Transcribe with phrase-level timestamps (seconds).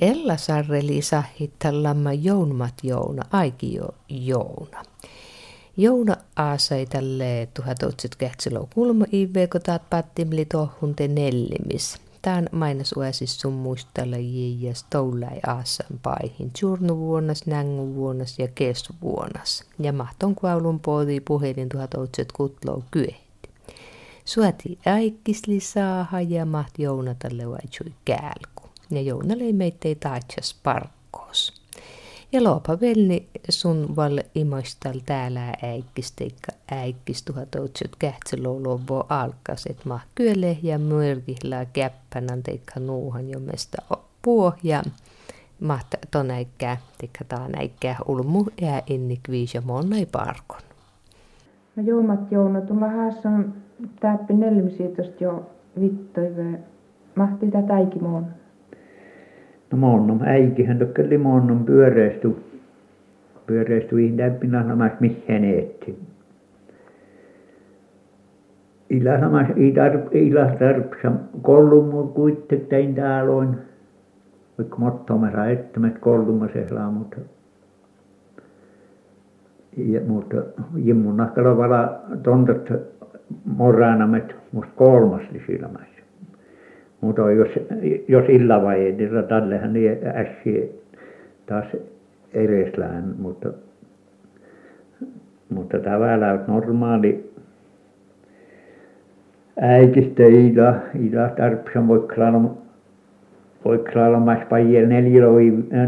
[0.00, 4.82] Ella sarreli sahittallamma jounmat jouna, aiki jo jouna.
[5.76, 6.16] Jouna
[6.86, 11.96] tälle tuhatotsit kähtsilö kulma ive, kun taat pattimli tohun te nellimis.
[12.22, 16.50] Tään mainas uesis sun muistella jiijas toulai aasan paihin.
[16.96, 18.48] vuonnas, nängu vuonnas ja
[19.02, 19.64] vuonnas.
[19.78, 23.48] Ja mahton kuaulun poodi puhelin tuhatotsit kutlou kyehti.
[24.24, 28.57] Suoti äikkisli saaha ja maht jounatalle vaitsui kälku.
[28.90, 31.62] Ja jounalei meittei taitsas parkkoos.
[32.32, 39.84] Ja loopa velni sun val imoistal täällä äikkis teikka äikkis tuhatoutsut kähtselou lobo alkas, et
[39.84, 43.82] ma kyöle ja mörgihla käppänän teikka nuuhan jo mesta
[44.22, 44.82] puo ja
[45.60, 50.60] mahta ton äikkää teikka taan äikkää ulmu ja innik viis monnai parkon.
[51.76, 53.54] No joumat jouna tulla haassan
[54.00, 56.60] täppi nelmisiitosta jo vittoive
[57.14, 58.26] mahti tätä äikimoon.
[59.72, 62.36] No monnum äikihän tokkeli monnum pyöreisty
[63.48, 65.98] pyöreisty ihtäppinä samas mihin eetti.
[69.20, 69.46] Samas
[70.12, 73.56] ila tarpsa kollumu kuittektein tääloin.
[74.58, 74.76] Vaikka
[76.00, 77.16] kollumu se mutta
[79.76, 80.36] ja mutta
[80.76, 82.72] jimmun nahkala vala tontat
[83.44, 85.97] morraanamet must kolmas silmässä.
[87.00, 87.48] Mutta jos,
[88.08, 90.68] jos illavaiheessa tällähän niin äsken
[91.46, 91.66] taas
[92.34, 93.48] ereslään, mutta,
[95.50, 97.30] mutta tavallaan normaali
[99.60, 100.74] äikistä ila,
[101.08, 102.54] ila tarpsan voiklalla
[103.64, 105.38] voiklalla mas pajel neljilo,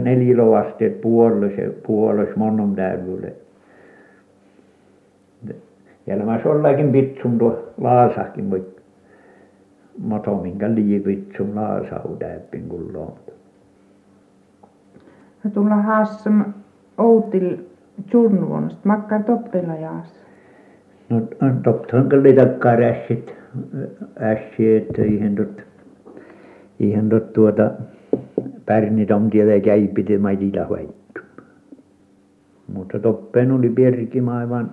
[0.02, 1.52] neljilo asteet puoles,
[1.86, 3.32] puoles monnom täydylle.
[6.06, 8.50] Ja nämä ollakin pitsum tuo laasahkin
[10.08, 13.12] voit minkä liivitsum laasahudäppin kulloon.
[15.44, 16.44] No tulla haassam
[16.98, 17.56] outil
[18.10, 20.14] tjurnuonast makkar toppilla jaas.
[21.10, 21.20] No
[21.62, 23.34] topphan kalli takkaa rässit,
[24.20, 25.62] ässiet ihan tot,
[26.78, 27.70] ihan tot tuota,
[28.66, 31.20] pärnit on tiedä käipiti mai tila huettu.
[32.74, 34.70] Mutta toppeen oli pierkim aivan,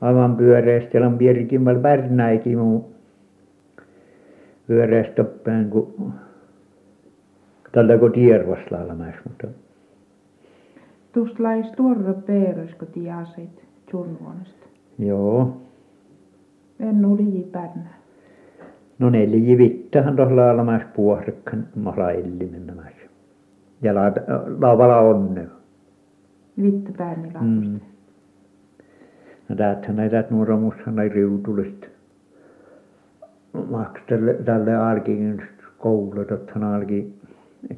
[0.00, 2.91] aivan pyöreästi, ja pierkim val pärnäikin muu
[4.66, 6.14] pyöreästi toppeen, kun
[7.72, 8.94] tällä kun tiervaslaalla
[9.28, 9.46] mutta
[11.12, 14.66] Tuosta lais tuorre peeros, kun tiasit tjurnuonasta.
[14.98, 15.56] Joo.
[16.80, 17.90] En oli pärnä.
[18.98, 22.82] No ne liji vittahan tuossa lailla mä puohrekkan mala illinen nämä.
[23.82, 24.02] Ja la,
[24.60, 25.46] lavala onne.
[26.62, 27.80] Vittu pärni mm.
[29.48, 31.86] No täältähän näitä nuoromushan näin riutulista.
[33.52, 35.42] Maks tälle, tälle alkiin
[35.78, 37.14] koulutethan alkiin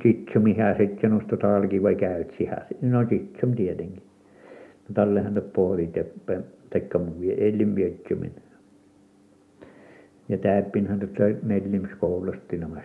[0.03, 4.03] Sitsomihän sitten nosta talki vai käytsihän no sitsom tietenkin.
[4.89, 6.05] No tällehän ne puolit ja
[6.71, 7.75] taikka muu elin
[10.29, 12.81] ja täppinhän tuossa Nellimskoulusta nämä.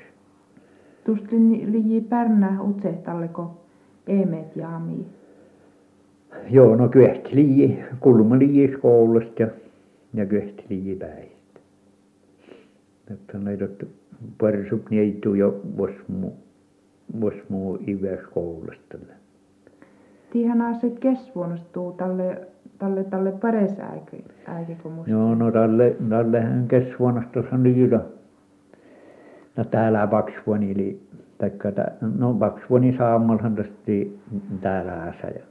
[1.06, 1.36] Tuosta
[1.66, 3.62] liji Pärnä utsehtaleko
[4.08, 5.06] emet jaami
[6.50, 9.48] Joo, no kyehti liji, kulma liji skoulusta ja,
[10.14, 11.39] ja kyehti liji päistä.
[13.14, 13.68] Että näitä
[14.40, 16.38] parsut niitu jo vos muu
[17.22, 18.97] vos muu ives koulusta.
[20.31, 22.47] Tiihän aset kesvuonnostuu tälle
[22.80, 24.78] tälle tälle pares äiki
[25.08, 28.00] Joo, no tälle tällehän kesvuonnostus on liida.
[29.58, 31.02] No täällä paksvuoni eli
[31.38, 31.70] taikka
[32.18, 33.74] no paksvuoni saamalhan tästä
[34.62, 35.44] täällä äsä ja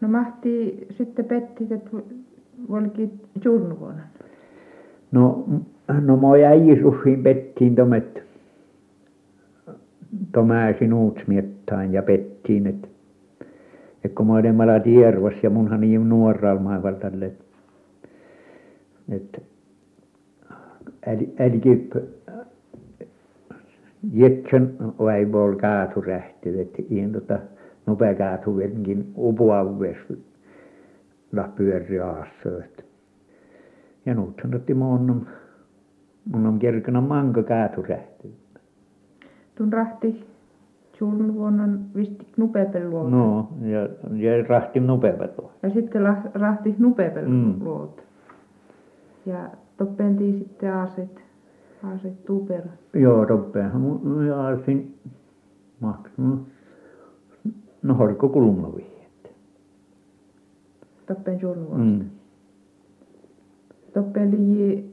[0.00, 1.90] No mahti sitten petti, että
[2.70, 3.10] volki
[3.44, 4.02] junnuvuonna.
[5.12, 5.44] No,
[6.00, 8.22] no mä äijä suhiin pettiin tomet
[10.32, 12.88] tomäsin uutsmiettain ja pettiin, että
[14.04, 17.32] et kun mä olin mala tiervas ja munhan niin nuoral maailmal tälle,
[19.08, 19.40] että
[21.40, 21.92] älkip
[24.12, 27.38] jetsen vaivol kaatu rähti, että ihan tota
[27.86, 29.96] nopea kaatu vedenkin upuavues
[31.32, 32.64] la pyörri aassa,
[34.06, 35.26] ja nuutsan otti mun
[36.32, 38.34] mun on kerkana manka kaatu rähti
[39.54, 40.26] tun rahti
[41.34, 43.10] vuonna visti Nupepel luota.
[43.10, 45.28] No, ja, ja rahti Nupepel
[45.62, 46.02] Ja sitten
[46.34, 47.64] rahti Nupepel mm.
[47.64, 48.02] luota.
[49.26, 51.24] Ja toppentiin sitten aaset,
[51.84, 52.62] aaset tuper.
[52.94, 54.94] Joo, toppeenhan mun aasin
[55.80, 56.48] maksanut.
[57.82, 58.28] No horko
[58.76, 59.28] vihjettä.
[61.06, 62.04] Toppen Tjurnvuonasta.
[62.04, 62.21] Mm.
[63.94, 64.92] Toppen liji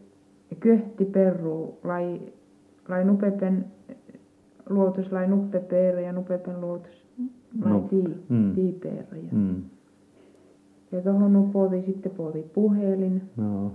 [0.59, 2.19] köhti perru lai,
[2.89, 3.65] lai nupepen
[4.69, 7.05] luotus lai nuppepeera ja nupepen luotus
[7.61, 8.55] lai No, tii, mm.
[8.55, 9.15] tiipeera.
[9.17, 9.61] Ja, Mm.
[10.91, 13.21] ja tuohon upoti sitten poti puhelin.
[13.37, 13.71] No.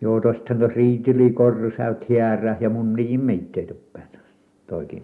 [0.00, 4.08] Joo, tuostahan tuossa riitili korsaut hierä ja mun niin meitteet uppään.
[4.66, 5.02] Toikin.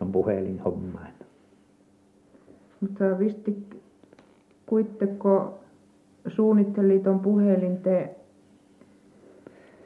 [0.00, 1.12] On puhelin hommaan.
[2.80, 3.66] Mutta visti
[4.66, 5.58] kuitteko
[6.28, 8.16] suunnitteli tuon puhelin te,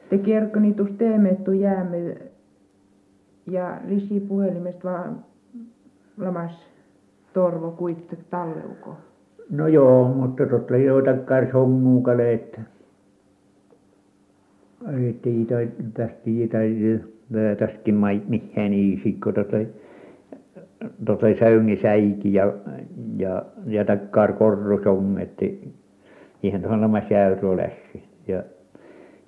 [0.09, 2.17] te kerkoni tuossa teemettu jäämme
[3.47, 5.25] ja lisi puhelimesta vaan
[6.17, 6.51] lamas
[7.33, 8.97] torvo kuitte talleuko.
[9.49, 12.61] No joo, mutta totta joitakaan songuukale, että
[15.09, 15.45] että ei
[15.93, 16.99] tästä ei tai
[17.59, 19.57] tästäkin mai mihin iisikko tota
[21.05, 22.53] tota säyngisäiki ja
[23.17, 25.78] ja ja takkaan korrosongetti ihan tuohon
[26.79, 28.43] lamas jäyro lähti ja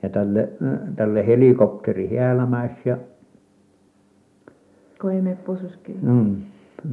[0.04, 0.50] ja tälle
[0.96, 2.98] tälle helikopteri häälämässä ja
[5.02, 5.38] Kun ei mene.
[6.02, 6.36] Mm.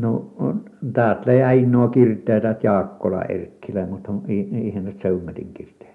[0.00, 5.88] No on- täältä ei ainoa kirteä täältä Jaakkola Erkkilä, mutta on ihan nyt Söymälin kirteä.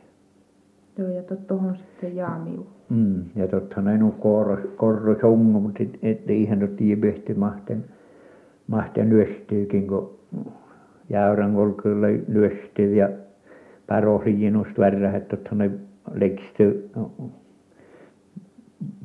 [0.97, 2.67] Joo ja tot tohon sitten jaamiu.
[2.89, 3.23] Mm.
[3.35, 7.85] Ja tottahan ei nu korro, korro songu, mutta et, et ihan nyt tiibehti mahten,
[8.67, 10.19] mahten lyöstyykin, kun
[11.09, 13.09] jäyrän kolkilla lyöstyy ja
[13.93, 15.69] parosiinust värrä, että tottahan ei
[16.13, 16.89] leksty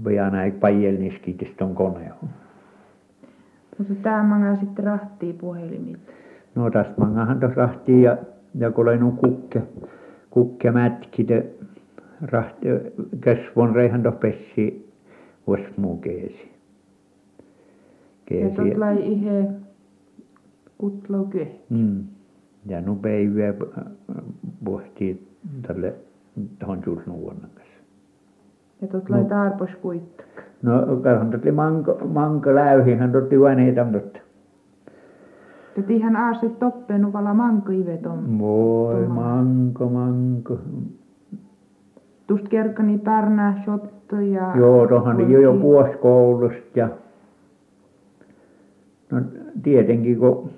[0.07, 2.15] vielä näin pajelniskitistä on koneo.
[3.79, 5.99] Mutta tää manga sitten rahtii puhelimit.
[6.55, 8.19] No tästä mangahan tuossa rahtiin ja,
[8.55, 9.63] ja kun oli nu kukke,
[10.31, 11.43] kukke mätkitä
[12.23, 12.67] rahti,
[13.21, 14.93] kesvon reihän tuossa pessi
[15.47, 16.49] osmuu keesi.
[18.31, 18.57] Ja Keesi.
[18.57, 19.45] tot lai ihe
[20.79, 21.47] kutlo kyö.
[21.71, 22.05] Mm.
[22.67, 23.55] Ja nu päivää
[24.65, 25.29] pohtii
[25.67, 25.95] tälle
[26.59, 27.75] tuohon sulnuvuonna kanssa.
[28.83, 29.29] Ja tot lai No.
[29.29, 30.27] tarpos kuittak.
[30.63, 34.19] No katsotaan, että manko, manko läyhihän totti vain ei tämmöistä.
[35.77, 38.39] Ja ihan aasit toppeen uvala manko ivet on.
[38.39, 40.59] Voi manko, manko.
[42.27, 44.53] Tust kerkani pärnää shotto ja...
[44.57, 46.89] Joo, tuohan jo jo Oltiin- vuosi koulusta ja
[49.11, 49.21] no
[49.63, 50.51] tietenkin kun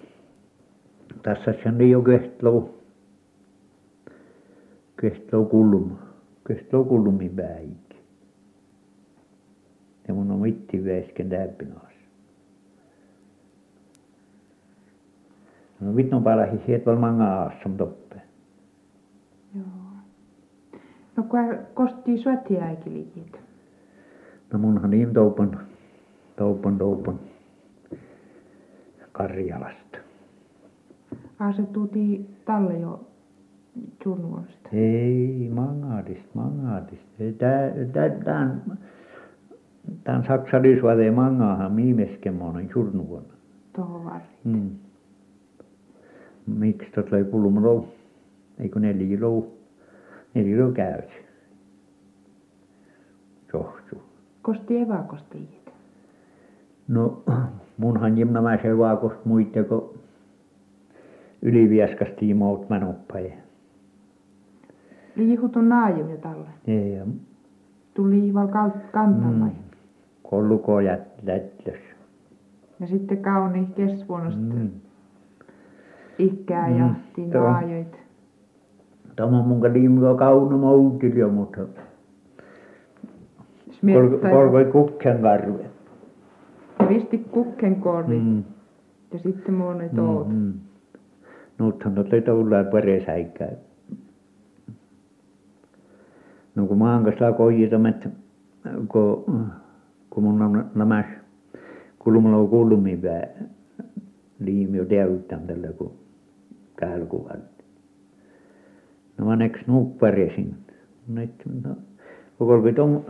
[1.22, 2.68] tässä on jo Kestlou,
[5.00, 5.96] Kestlou kulma,
[6.48, 7.96] Kestlou kulmin päikki.
[10.08, 11.92] Ja mun on mitti väisken täppinaas.
[15.80, 18.16] No vittu palahi sieltä oli manga aassam toppe.
[19.54, 19.64] Joo.
[21.16, 23.40] No kun kostii sotiäikiliikit.
[24.52, 25.66] No munhan niin toupan,
[26.36, 27.20] toupan, toupan
[29.12, 29.98] Karjalasta.
[31.72, 33.09] Tuuti talle jo
[34.04, 34.68] Junnuosta.
[34.72, 37.08] Ei, mangaadista, mangaadista.
[37.20, 38.78] Ei, tää, tää, tää on,
[40.04, 43.34] tää on saksallisvade mangaahan miimeskemonen surnuvuonna.
[43.76, 44.26] Tohon varri.
[44.44, 44.70] Mm.
[46.46, 47.88] Miksi tot löi pulmulou?
[48.58, 49.46] Eikö neljilou?
[50.34, 51.14] Neljilou käysi.
[53.52, 54.02] Johtu.
[54.42, 55.72] Kosti evakosti iit.
[56.88, 57.22] No,
[57.76, 59.90] munhan jimnamaisen vaakosta muitte, kun
[62.68, 63.34] manoppaja.
[63.34, 63.49] Liihutun
[65.68, 66.48] naajum jo talle.
[66.66, 67.06] Ei, ja
[67.94, 68.48] Tuli liival
[68.92, 69.48] kantamai.
[69.48, 69.54] mm,
[70.22, 71.80] kolluko jätlös.
[72.80, 74.70] Ja sitten kauni kesvuonosta Mm.
[76.18, 77.44] ikkää Mm, ja tiin joo.
[77.50, 78.00] naajoit.
[79.16, 81.60] Tämä on mun liimua kauno moutilio, mutta
[83.70, 84.30] Smirttai.
[84.32, 85.64] kolkoi kukken karve.
[86.80, 88.18] Ja visti kukkenkorvi.
[88.18, 88.24] Mm.
[88.26, 88.42] Mm.
[89.12, 90.28] Ja sitten muonet oot.
[90.28, 90.52] Mm, mm.
[91.66, 93.48] Nythän tuolla tullaan peresäikkää.
[96.54, 98.08] No kun maan kanssa koijitamet,
[98.88, 99.24] kun,
[100.10, 101.04] kun mun on nämä
[101.98, 103.28] kulmalla on kulmivää
[104.40, 105.92] liimi jo täyttän tällä kun
[106.76, 107.42] kälkuvan.
[109.18, 110.54] No mä näks nupparesin.
[111.08, 111.30] Nyt,
[111.64, 111.76] no,
[112.38, 113.00] kun kolme tom,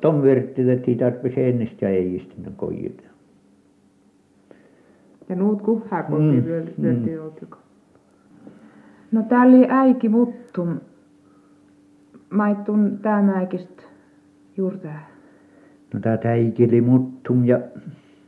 [0.00, 3.02] tom vertti, että ei tarvitse ennestään ja ei istunut koijita.
[5.28, 6.82] Ja nuut kuhaa Mm, kotiin mm.
[6.82, 7.56] vyöti joutuko.
[9.12, 10.80] No täällä oli äiki muttum.
[12.30, 13.82] Maittun tämäkistä
[14.56, 15.08] juurtää.
[15.94, 17.60] No tää täikili muttum ja,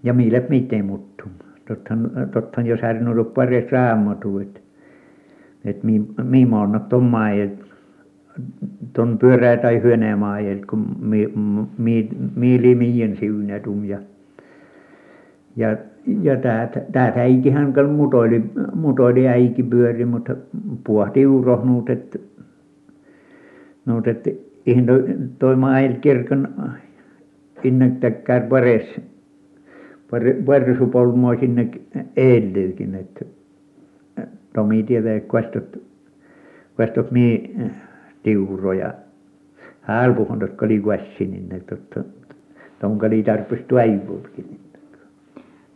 [0.02, 1.30] ja mille miten muttum.
[1.69, 4.61] Tottahan, tottahan jos hän on ollut pares raamatu, että
[5.64, 7.49] et mi, mi maannut ton maajel,
[8.92, 11.33] ton pyörää tai hyönää maajel, kun mi,
[11.78, 13.99] mi, miili miien siunätum ja
[15.57, 15.76] ja,
[16.23, 16.37] ja
[17.14, 18.42] täikihän kal mutoili,
[18.75, 20.37] mutoili äiki pyöri, mutta
[20.85, 22.19] puhti urohnut, että
[23.87, 24.30] no, että
[24.66, 25.04] ihan toi,
[25.38, 26.49] toi maajel kirkon
[27.64, 29.00] innäktäkään pares
[30.46, 31.70] Vuorisupolmoa sinne
[32.16, 33.25] edellekin, että
[34.54, 35.78] Tomi tietää kuestot,
[36.76, 37.56] kuestot mi
[38.22, 38.94] tiuroja.
[39.80, 41.76] Hän puhunut, että oli kuessinin, että
[42.80, 44.60] tonka oli tarpeeksi tuaivuutkin.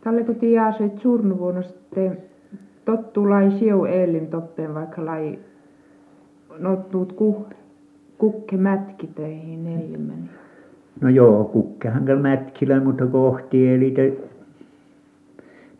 [0.03, 2.17] Tälleko tiedä, että surnuvuonna sitten
[2.85, 5.39] tottu lai siu eelin toppeen vaikka lai
[6.59, 7.47] nottuut kuh,
[8.17, 10.29] kukke mätkiteihin neljämän.
[11.01, 14.17] No joo, kukkehan kyllä mätkillä, mutta kohti eli te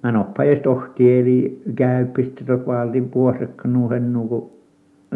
[0.05, 4.59] Mä noppajas tohti eli käypistä tot valtin puosekka nuuhen nuku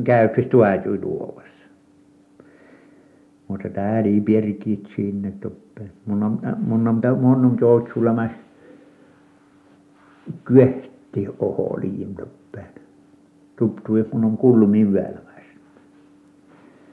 [0.04, 1.64] käypistä tuajui tuovassa.
[3.48, 5.92] Mutta tää ei pierkit sinne toppeen.
[6.06, 8.32] Mun on, mun on, mun on joutsulemas
[10.44, 12.74] kyehti oho liin toppeen.
[13.56, 15.29] Tuptui mun on kulmin välmäs.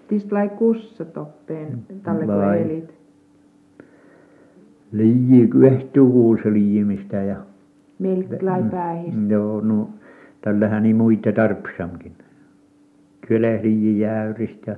[0.08, 2.94] Tist lai kussa toppeen, tälle kun elit.
[4.92, 7.36] Liiji kyehtuu kuussa liimistä ja
[7.98, 9.20] Melklai päihistä.
[9.28, 9.90] Joo, no
[10.40, 12.12] tällähän niin muita tarpsamkin.
[13.28, 14.76] Kylehliiji jäyristä ja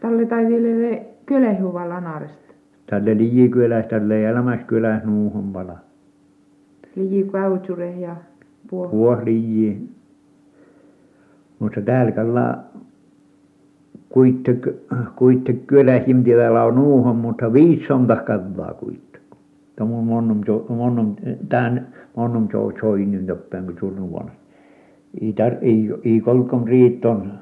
[0.00, 2.54] Tälle tai vielä kylehuva lanarista.
[2.86, 5.78] tälle liijikyläs, tälle elämäskyläs nuuhun pala.
[6.96, 8.16] Liji kautsure ja
[8.70, 8.88] puo.
[8.88, 9.88] Puoh liiji.
[11.58, 12.58] Mutta täällä kalla
[14.08, 14.56] kuitte,
[15.16, 19.18] kuitte kylähim tiedällä on nuuhun, mutta viisonta kallaa kuitte.
[19.76, 21.16] Tämä on monnum, monnum,
[21.48, 24.32] tämän monnum jo soinin toppen kun surnu vuonna.
[25.20, 27.32] I, tar, i, i kolkom riitton,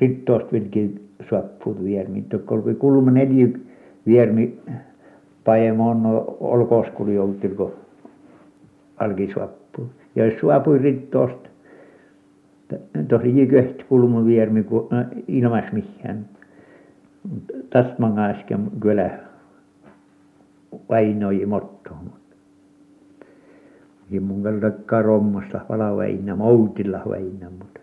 [0.00, 0.94] rittost vilki
[1.28, 2.22] suopput viermi.
[2.22, 3.48] Tokkol kulma neljä
[4.06, 4.58] viermi
[5.44, 7.72] paje monno olkoskuli joutilko
[8.96, 9.86] alki suoppu.
[10.16, 10.78] Ja jos suopui
[13.08, 14.88] tosi jiköht kulma viermi kun
[15.28, 16.24] ilmas mihin.
[17.70, 19.10] Tästä mä äsken kyllä
[20.88, 22.12] vainoi mottoon.
[24.10, 27.80] Ja mun kaltakkaa rommasta vala väinä, moutilla väinä, mutta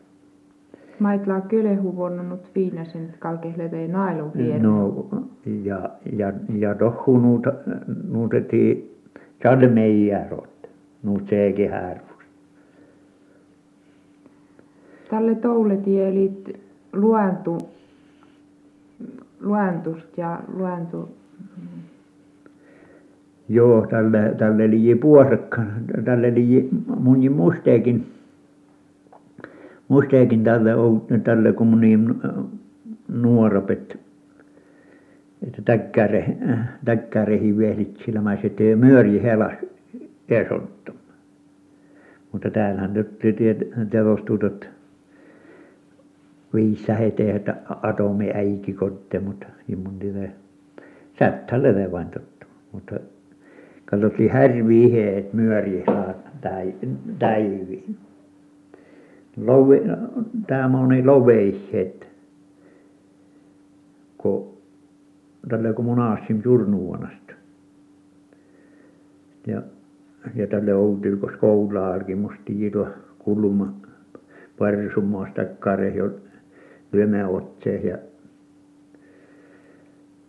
[0.99, 4.67] Maitla kylehu vuonnut viinasen kalkehlete nailu viermi.
[4.67, 5.07] No,
[5.63, 7.43] ja, ja, ja tohku nuut,
[8.07, 8.95] nuuteti
[9.43, 10.69] sadmeijärot,
[11.03, 12.18] nuut seekin härvus.
[15.09, 16.59] Tälle touleti elit
[16.93, 17.57] luentu,
[19.41, 21.09] luentust ja luentu.
[23.49, 25.61] Joo, tälle, tälle liji puosekka,
[26.05, 28.07] tälle liji mun musteekin,
[29.87, 30.71] musteekin tälle,
[31.23, 32.21] tälle kun mun niin
[33.07, 33.99] nuoropet,
[35.47, 36.37] että täkkäre,
[36.85, 39.53] täkkärehi vehlit sillä mä se tee myöri helas
[40.29, 40.91] esottu.
[42.31, 42.91] Mutta täällähän
[43.89, 44.78] telostuu tot viisi
[46.99, 49.45] heteä, että atomi äiki kotte, mutta
[49.83, 50.29] mun tietää
[51.19, 52.45] sättälle vain tottu.
[52.71, 52.95] Mutta
[53.85, 55.85] katsottiin härvi ihe, että myöri
[57.19, 57.95] täivi.
[59.37, 59.81] Love,
[60.47, 62.07] tämä on loveihet,
[64.17, 64.57] kun
[65.49, 67.33] tällä kun mun aasim Jurnuvuonasta.
[69.47, 69.61] Ja,
[70.35, 72.87] ja tälle outilko skoulaalkin musta jito
[73.19, 73.73] kulma
[74.59, 75.93] parsummaasta kare
[76.93, 77.97] jo lyömäotseen ja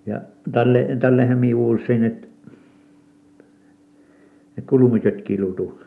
[0.06, 0.20] ja
[0.52, 2.26] tälle tällehän minä uussin, että
[4.56, 5.80] ne kulmiset kilutu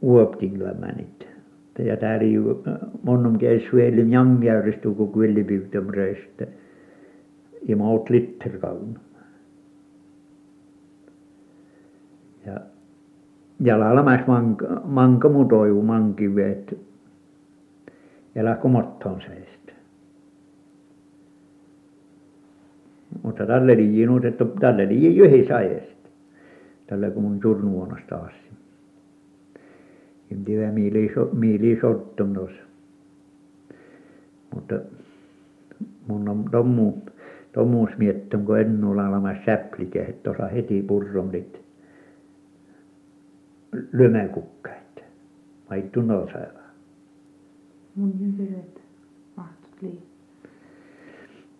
[0.00, 1.26] uoptingla mänit.
[1.78, 2.62] Ja täällä ju
[3.02, 6.44] monnum käis vielä jamjärjestu kun kvillipivtomreista
[7.68, 8.98] ja mä oot litterkaun.
[12.46, 12.60] Ja
[13.60, 16.78] ja laalamas manka manka mu toivu mankiveet
[18.34, 19.72] ja lähkö mottoon seistä.
[23.22, 25.92] Mutta tälle liiin otettu, tälle liiin yhdessä ajasta
[26.92, 28.32] tällä kun mun surnuvuonna taas.
[30.32, 30.72] En tiedä
[31.32, 32.62] mieli sottum tuossa.
[34.54, 34.80] Mutta
[36.08, 36.92] mun on tommu,
[37.52, 41.60] tommuus miettum, kun en ole alamas säplike, että osa heti purromlit
[43.92, 45.02] lömäkukkaita.
[45.70, 46.61] Maittu nousaiva.
[47.96, 48.82] Mun jyvelet
[49.36, 50.02] mahtut lii.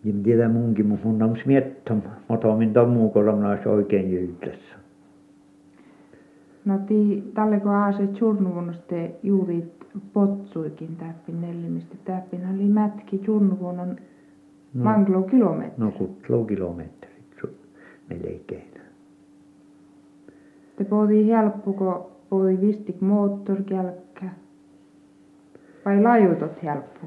[0.06, 4.74] En tiedä munkin, mutta mun on miettum, mutta min tommu kolomnaas oikein jyytässä.
[6.64, 11.96] No ti, tälle kun aaset surnuvuonnoste juurit potsuikin täppin nellimistä.
[12.04, 13.96] Täppin oli mätki surnuvuonnon
[14.74, 15.74] no, manglo kilometri.
[15.76, 17.12] No kutlo kilometrit
[18.08, 18.72] melkein.
[20.76, 24.11] Te pohdi helppo, kun pohdi vistik moottorkälkkä.
[25.84, 27.06] Vai lajutot helppo?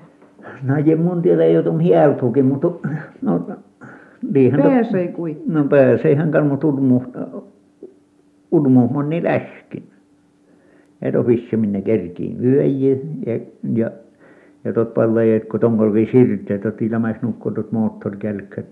[0.63, 2.67] No ja mun tiedä joutum helppokin, mutta
[3.21, 3.47] no
[4.31, 4.61] liihan...
[4.61, 5.53] Pääsei kuitenkin.
[5.53, 7.01] No pääseihän kalmo turmu
[8.51, 9.83] ulmuhmonni läskin.
[11.01, 13.39] Et ofisse minne kerkiin yöjä ja,
[13.73, 13.91] ja,
[14.63, 18.65] ja tot palleet, kun tongolki sirte, tot ilmais nukko tot moottorikälkät.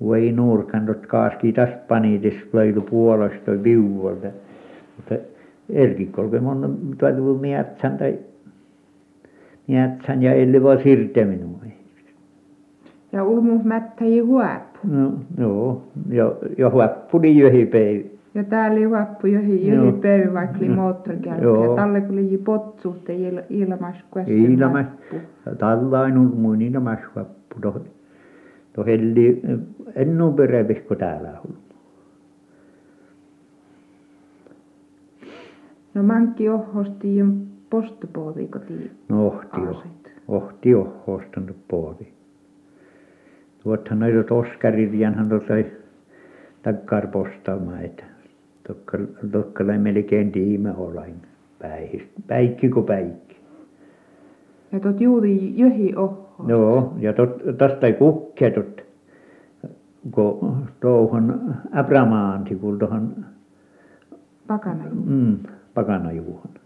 [0.00, 4.28] Voi nuurkan tot kaaski tästä paniitis löilu puolesta toi piuolta.
[4.96, 5.14] Mutta
[5.70, 8.18] erkikkolke mon tuotu miettän tai
[9.66, 11.58] miettän ja elli vaan sirte minua.
[13.12, 14.78] Ja ulmuhmättäji huoppu.
[14.84, 18.04] No, joo, jo, jo huoppuli jöhipäivä.
[18.34, 21.44] Ja täällä oli huoppu johi, johi päivä, vaikka oli moottorikälkkä.
[21.44, 21.70] Joo.
[21.70, 24.86] Ja talle kun oli potsuhte il, ilmais Ilmas,
[25.58, 27.60] tallain ulmuin ilmas huoppu.
[27.60, 27.84] To,
[28.72, 29.42] to helli
[29.94, 31.54] ennu perävis kuin täällä on.
[35.94, 37.16] No mankki ohosti
[37.74, 38.90] jo postopoodi kotiin.
[39.08, 40.12] No ohti jo, Aasit.
[40.28, 42.12] ohti jo ostanut puoli.
[43.62, 45.54] Tuothan noita Oskarirjanhan tuota
[46.62, 48.04] takkar postalma, että
[48.66, 48.98] tokka,
[49.32, 51.14] tokka melkein tiime olain
[51.58, 52.20] päihistä.
[52.26, 53.36] Päikki kuin päikki.
[54.72, 56.44] Ja tot juuri johi oho.
[56.48, 58.84] Joo, ja tot, tosta ei kukke tot,
[60.10, 63.24] kun touhon Abramaanti, kun tuohon
[64.46, 64.84] Pakana.
[65.06, 65.36] mm,
[65.74, 66.50] pakanajuuhon.
[66.54, 66.60] Se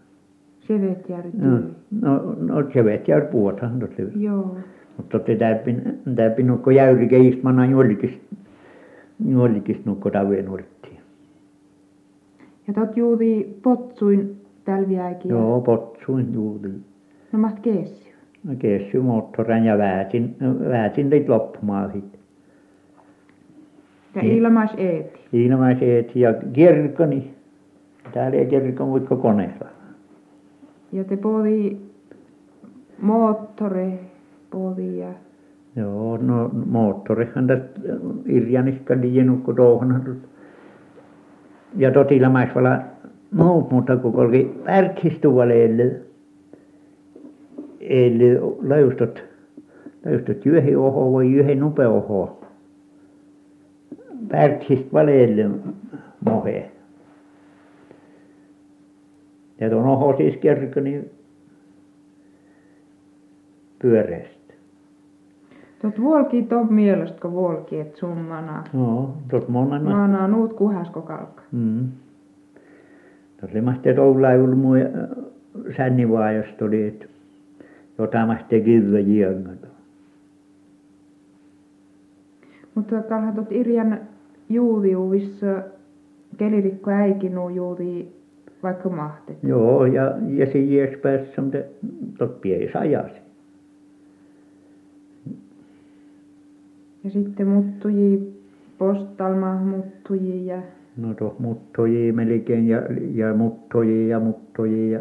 [0.73, 1.59] vet jäädy No,
[2.01, 4.07] no, no se vet jär puothan tot se.
[4.15, 4.57] Joo.
[4.97, 8.11] Mutta te täypin, täypin nukko jäyrikeistä mana juolikis,
[9.25, 10.97] juolikis nukko taveen nurttiin.
[12.67, 15.31] Ja tot juuri potsuin tälviäkin.
[15.31, 16.69] Joo, potsuin juuri.
[17.31, 18.09] No maht keessy.
[18.43, 20.35] No kessy moottoran ja väätin,
[20.69, 22.19] väätin teit loppumaan sitten.
[24.15, 25.19] Ja ilmais eeti.
[25.33, 27.33] Ilmaiset ja kirkkoni.
[28.13, 29.78] Täällä ei kirkko muikko koneella.
[30.91, 31.77] Ja te poodi
[33.01, 33.99] moottore
[34.51, 35.13] poodi ja
[35.75, 37.79] Joo, no moottorihan tästä
[38.25, 40.17] Irjaniska liiennukko touhunhan.
[41.75, 42.79] Ja tot ilmaisvala
[43.31, 45.91] muut, mutta kun kolki värkhistuvalle eli,
[47.79, 49.23] eli löystöt,
[50.05, 52.39] löystöt yhden oho voi yhden nopea oho.
[54.31, 55.49] Värkhist valeelle
[56.25, 56.71] mohe.
[59.59, 61.09] Ja tuon oho siis kerkö niin
[63.81, 64.53] pyöreästi.
[65.81, 68.63] tot vuolki top mielestä kun vuolki et sun mana.
[68.73, 71.41] Joo, tot monen Mana nuut kuhasko kalka.
[71.51, 71.87] Mm.
[73.39, 74.69] Tuossa mahti toulaa ulmu
[75.77, 77.05] sännivaajasta oli, että
[77.97, 79.67] jota mahti kyllä jiengata.
[82.75, 83.99] Mutta kalha tot Irjan
[84.49, 85.63] juuri uvissa
[86.37, 88.18] kelirikko äikinu juuri
[88.63, 89.37] vaikka mahtet.
[89.43, 91.57] Joo, ja, ja se jies päässä, mutta
[92.17, 93.15] tot pies ajasi.
[97.03, 98.41] Ja sitten muttuji
[98.77, 100.61] postalma muttuji ja
[100.97, 102.81] No tuo muttoji melkein ja,
[103.13, 104.99] ja muttoji ja muttoji ja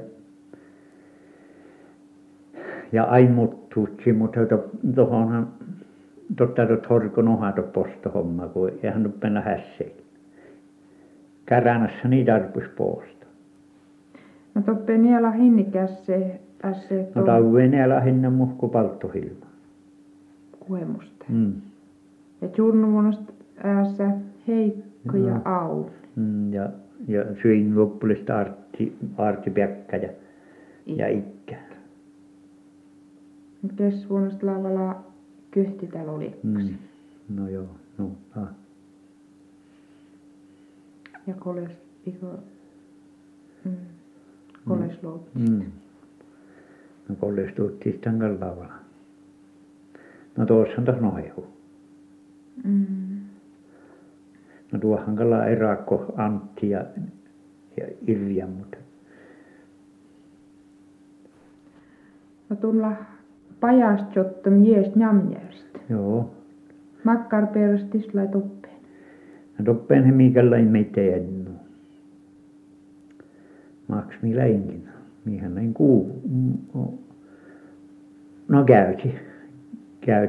[2.92, 5.48] ja aina muttutsi, mutta to, tohonhan
[6.36, 9.92] totta tot horkon ohata postohomma, kun eihän nyt mennä hässeen.
[11.46, 13.17] Käränässä niitä arpus posta.
[14.54, 19.46] No toppe niela hinnikässe ässe No tää on Venäjällä hinnan muhku palttohilma.
[20.60, 21.24] kuemusta.
[21.28, 21.52] Mm.
[22.42, 23.32] Ja tjurnuvunosta
[23.64, 24.10] äässä
[24.48, 25.40] Heikko ja Joo.
[25.44, 25.84] Au.
[26.16, 26.70] Mm, ja,
[27.08, 30.08] ja syin loppulista Artti, Artti Pekka ja,
[30.86, 31.56] ja Ikkä.
[33.76, 35.02] Kesvuonosta lavalla
[35.50, 36.34] kyhtitalo oli.
[36.42, 36.74] Mm.
[37.28, 37.66] No joo,
[37.98, 38.48] no ah.
[41.26, 41.70] Ja koles,
[42.06, 42.26] iko,
[43.64, 43.70] mm,
[44.68, 45.30] koles luotti.
[45.38, 45.62] Mm.
[47.08, 48.72] No kollestuuttiin sitten lavalla.
[50.36, 51.46] No tuossa on taas nohehu.
[52.64, 53.18] Mm.
[54.72, 56.84] No tuohan kalla Erakko, Antti ja,
[57.76, 58.76] ja Irja, mutta
[62.48, 62.92] No tulla
[63.60, 65.78] pajast jotta mies njamjärstä.
[65.90, 66.30] joo.
[67.04, 68.74] Makkar perästis lai tuppeen.
[69.58, 71.50] No toppen he mikälain meitä ennu.
[73.88, 74.88] Maks mi läinkin.
[75.24, 76.20] Mihän näin kuu.
[76.30, 76.98] mm, o-
[78.48, 78.64] No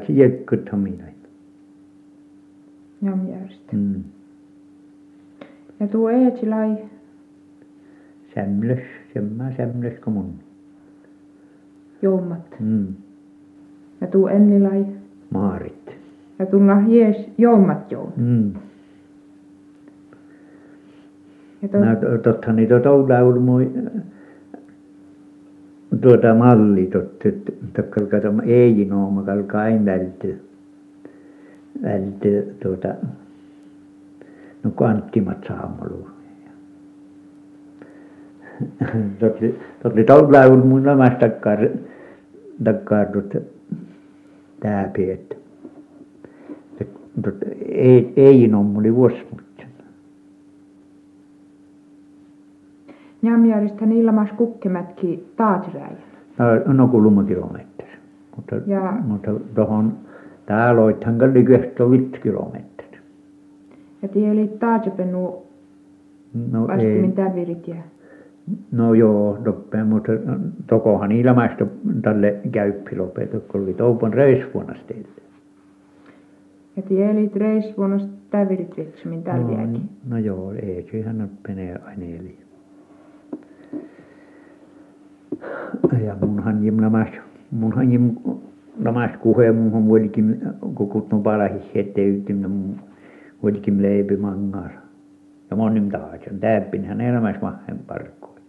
[0.09, 1.15] jekkut hominain.
[3.01, 3.71] Njamjärstä.
[3.71, 4.03] Mm.
[5.79, 6.77] Ja tuo eetsi lai
[8.35, 8.79] Sämlös,
[9.13, 10.33] semma sämlös kuin mun.
[12.01, 12.55] joummat.
[12.59, 12.87] Mm.
[14.01, 14.85] Ja tuo enni lai.
[15.29, 15.91] Maarit.
[16.39, 18.13] Ja tulla jees joummat joun.
[21.71, 23.71] Tuo, No to- tottahan niitä toulaa ulmui
[26.01, 27.29] tuota malli totta,
[27.75, 30.39] tokkal kato ei nooma kalka aina välty.
[31.83, 32.95] Välty tuota,
[34.63, 36.07] no kun Anttimat saamolu.
[39.19, 41.59] Tuolla tuolla on mun nämä takkar
[42.63, 43.39] takkar tuota
[44.59, 45.35] tääpi että
[47.23, 49.48] tuota ei ei oli vuosmutsen
[53.21, 55.97] Njamjäristä ilmas kukkemätki taaträjän.
[56.65, 57.87] no kulma kilometri
[58.35, 59.93] mutta Ja- mutta tuohon
[60.45, 62.99] täällä oithan kalli kehto viisi kilometriä
[64.01, 65.43] Ja tie oli taatjapenu
[66.51, 67.67] no vastimin tävirit
[68.71, 70.11] no joo toppeen mutta
[70.67, 71.65] tokohan ilmaista
[72.01, 75.07] tälle käyppi lopetu kun oli toupan reissuunnasta teille
[76.75, 79.73] ja tie oli reisvuonnos tävirit vetsumin talviakin.
[79.73, 79.79] no,
[80.09, 82.37] no joo ei siihen ole penee aineeli
[86.05, 87.09] ja munhan jim namas
[87.51, 88.15] munhan jim
[88.77, 90.41] namas kuhe munhan vuolikin
[90.75, 92.49] kukut no palahi hette ytim no
[93.43, 94.71] vuolikin leipi mangar
[95.51, 98.39] ja monim taajan täppinhän elämäs mahen parkkoin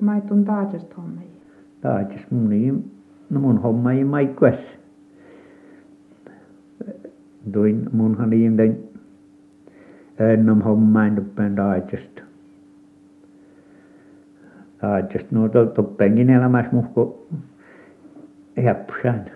[0.00, 1.28] Maitun taatjasta hommia.
[1.80, 2.72] taajas mun ei
[3.30, 4.58] no mun homma ei maikkuas.
[7.52, 8.76] Tuin munhan iin tän
[10.18, 12.25] ennam hommain tuppeen taajasta
[14.80, 17.26] taajasta no to tuppeenkin elämäs muhko
[18.56, 19.30] jäpsäin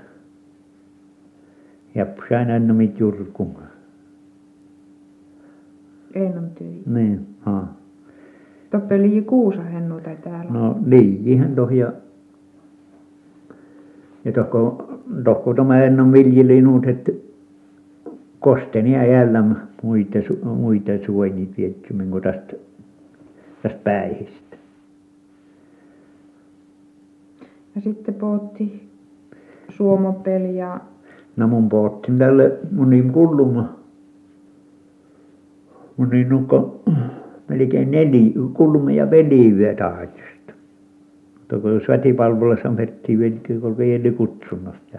[1.94, 3.54] jäpsäin ennamit jurkung
[6.14, 6.82] Ennom tyi.
[6.86, 7.76] niin haa
[8.70, 10.50] Toppeli kuusa hennu tai täällä.
[10.52, 11.92] no liijihän toh ja
[14.34, 14.88] tohko
[15.24, 17.12] tohko tämä ennam viljeli nuut että
[18.40, 22.52] kosteni ja jälläm muita muita suonit vietsymin kuin tästä
[23.62, 24.49] tästä päihistä
[27.74, 28.88] Ja sitten pootti
[29.68, 30.80] suomopeli ja
[31.36, 33.80] no mun poottin tälle mun niin kulluma.
[35.96, 36.82] Mun niin nukko
[37.48, 40.30] melkein neli kulluma ja velivyö taajasta
[41.38, 44.98] mutta kun sotipalvelussa merttiin velkö kun vielä kutsunnosta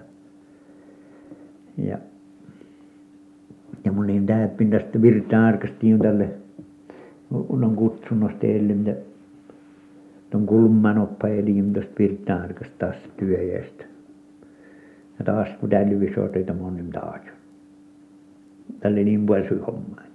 [1.77, 1.97] ja
[3.86, 6.29] ja niin täppin tästä Virtaan arkastiin tälle
[7.49, 8.95] on kutsunnosta eli mitä
[10.32, 13.84] tuon kulman oppailikin tuosta Virtaan arkasta taas työjästä.
[15.20, 17.22] Ja taas kun tällä soiteita monin taas
[18.80, 20.12] tälle niin vuosi hommaa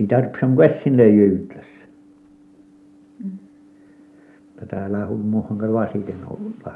[0.00, 1.84] ei tarvitse käsillä jyytlässä
[4.48, 6.74] mutta täällä on muuhun kai vasiten olla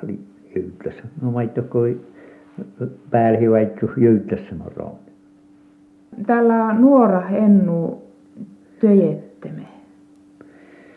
[0.56, 2.00] jyytlässä no maitto kun
[3.10, 4.98] päälläkin vaikka jyytlässä on roon
[6.26, 8.02] täällä nuora hennu
[8.80, 9.62] töjetteme.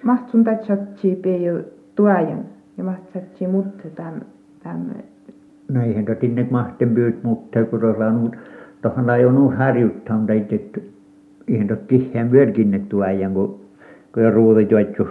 [0.04, 1.64] Mahtsun tatsatsi peiju
[1.96, 2.46] tuajan
[2.78, 4.22] ja mahtsatsi mutte täm
[4.64, 4.80] täm
[5.72, 8.32] no eihän tuo tinne mahten pyyt mutta kun tuossa on
[8.82, 10.80] tuohon lai on uusi harjuttaa taitettu
[11.48, 13.60] eihän tuo tiheän pyörkinne tuojan kun
[14.14, 15.06] kun on ruutit vaikka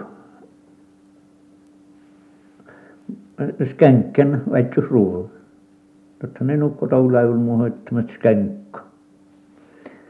[3.71, 5.31] skänkkän vaikka ruudu
[6.21, 8.79] totta ne nukko tuolla muuhun että skänkkä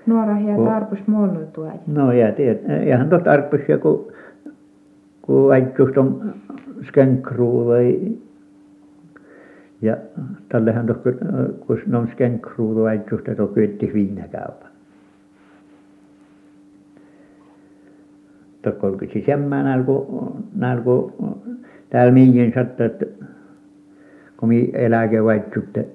[0.05, 1.79] nuora ja Ko- tarpus muonu tuajan.
[1.87, 4.07] no ja tiedät eihän tuo tarpeeksi kun
[5.21, 6.33] kun vaikka just on
[6.87, 7.71] skänkruudu
[9.81, 9.97] ja
[10.49, 14.71] tällehän tuohon kun on skänkruudu vaikka just että kyetti viinakaupan
[18.61, 21.13] tokko olko sisemmä näillä kun näillä kun
[21.89, 23.05] täällä mihin sattuu että
[24.37, 25.17] kun minä eläke
[25.53, 25.85] sitten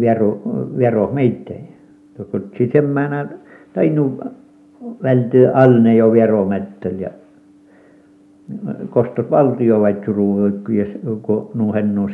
[0.00, 0.42] vero
[0.78, 1.54] vero meitä
[2.16, 3.32] tokko sisemmä näillä
[3.74, 4.20] tainnut
[5.02, 7.10] välttää alle jo veromättällä ja
[8.90, 10.84] kostot valtio ruuvikko ja
[11.22, 11.50] kun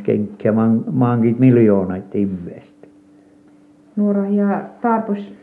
[0.03, 2.73] kenkkä maan maankin miljoonat ihmiset
[3.97, 5.35] Nuora ja tarpus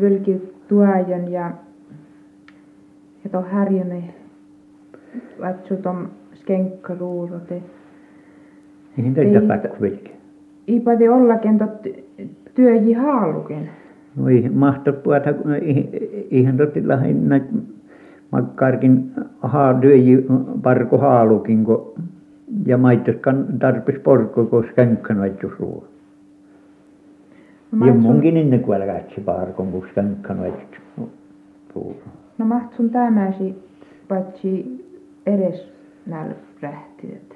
[0.00, 1.50] vylki tuajan ja
[3.24, 4.02] ja to härjune
[5.40, 7.62] vatsu tom skenkkaruurote.
[8.98, 10.10] eihän teitä Ei- pakkovilke
[10.68, 11.86] Iipati ollakin tot
[12.56, 13.70] työji haaluken.
[14.16, 15.30] no ei mahtaa puhata
[16.30, 17.40] eihän totti lähinnä
[18.32, 20.26] makkaarkin haa työji
[20.62, 21.94] parko haalukin kun
[22.66, 25.16] ja maitoskan tarpeeksi porkko kun skänkkän
[25.58, 25.88] ruoan
[27.72, 30.52] No ja munkin ennen kuin katsi parkon kun skänkkän
[31.74, 31.96] ruoan
[32.38, 33.54] no mahtsun tämäsi
[34.08, 34.84] patsi
[35.26, 35.72] edes
[36.06, 37.35] näillä rähtiöt.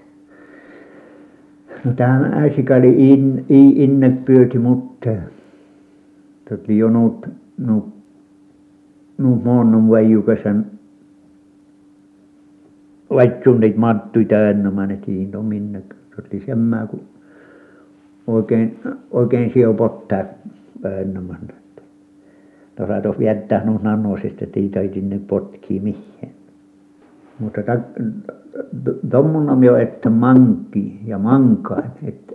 [1.84, 5.10] No tämä äsikali in, i inne pyöti mutta
[6.48, 7.26] totti jo nuut
[7.58, 7.88] nuut
[9.18, 10.66] nuut moonnut väijykäsen
[13.10, 15.82] vaikka niitä mattuja enemmän että siinä on minne
[16.16, 17.00] totti semmää kun
[18.26, 18.78] oikein
[19.10, 20.24] oikein siopottaa
[20.84, 21.38] enemmän
[22.76, 26.30] tuossa tuossa viettää nuo nanosista että ei taiti ne potkii mihin
[27.40, 27.60] mutta
[29.10, 32.32] tuommoinen jo että mankii ja mankaan että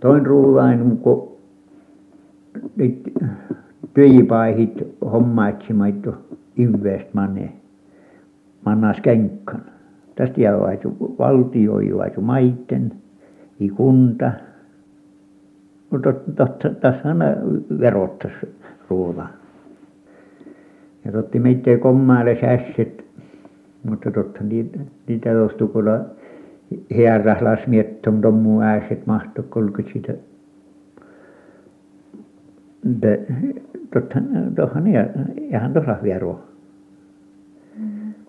[0.00, 1.32] toin ruuvainen kun
[2.76, 3.12] nyt
[3.94, 4.72] tyvipaihit
[5.12, 6.14] hommaitsemaitu
[6.58, 7.52] ivestä manee
[8.66, 9.64] mannas kenkkan
[10.14, 10.80] tästä jäävät
[11.18, 12.92] valtio jäävät maiden
[13.60, 14.32] i kunta
[15.90, 16.12] mutta
[16.80, 17.36] taassahan ne
[17.78, 18.36] verottaisi
[18.90, 19.28] ruuan
[21.04, 23.04] ja totti meitä kommaille sässit
[23.84, 26.00] mutta totta niitä niitä tuosta kuule
[26.96, 30.12] häärähläs mietton tommu ääset mahto kulki sitä.
[32.84, 33.06] Mutta
[33.94, 36.40] tottahan tuohan ne eihän vero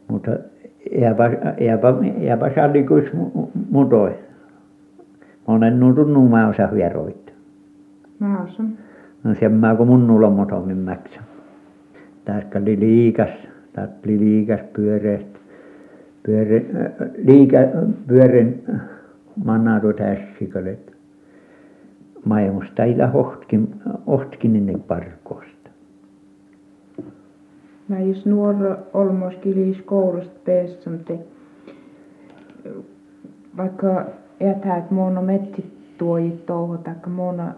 [0.07, 0.31] mutta
[0.99, 3.09] jääpä jääpä jääpä sallikuisi
[3.69, 4.15] muuten
[5.47, 7.35] monen nuutun numerossa vieroittaa
[8.19, 8.63] Maassa.
[9.23, 11.19] no semmää kun munnulla motommin mäksä
[12.25, 13.29] taikka oli liikas
[13.73, 15.32] tai oli liikas pyöreästä
[16.25, 16.61] pyöreä
[17.17, 17.57] liika
[18.07, 18.55] pyöreän
[19.45, 20.93] manatut hässikolet
[22.25, 23.75] maailmasta ei ohtkin
[24.07, 25.69] ohtkinen parkoosta
[27.87, 30.51] mä jos nuori olmoskin liis koulusta
[30.91, 31.13] mutta
[33.57, 34.05] vaikka
[34.39, 37.53] jätät muona metsit tuojit touhu taikka muona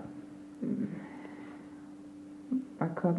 [2.79, 3.13] vaikka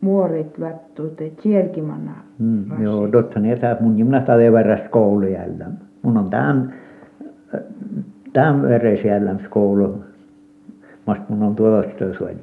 [0.00, 5.66] muorit lattuut et sielläkin manna mm joo totta ne jätät mun gymnasta verästä koulu jäljellä
[6.02, 6.72] mun on tämän
[8.32, 9.94] tämän veres jäljellä koulu
[11.06, 12.42] mast mun on tuosta soitta